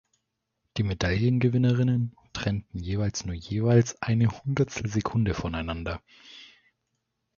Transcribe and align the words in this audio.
Die 0.77 0.83
Medaillengewinnerinnen 0.83 2.15
trennten 2.33 2.79
jeweils 2.79 3.23
nur 3.25 3.35
jeweils 3.35 4.01
eine 4.01 4.29
Hundertstelsekunde 4.31 5.35
voneinander. 5.35 6.01